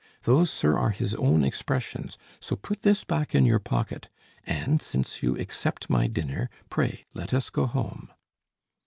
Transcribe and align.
Those, 0.23 0.49
sir, 0.49 0.75
are 0.79 0.89
his 0.89 1.13
own 1.13 1.43
expressions; 1.43 2.17
so 2.39 2.55
put 2.55 2.81
this 2.81 3.03
back 3.03 3.35
in 3.35 3.45
your 3.45 3.59
pocket, 3.59 4.09
and, 4.47 4.81
since 4.81 5.21
you 5.21 5.37
accept 5.37 5.91
my 5.91 6.07
dinner, 6.07 6.49
pray 6.71 7.05
let 7.13 7.35
us 7.35 7.51
go 7.51 7.67
home." 7.67 8.11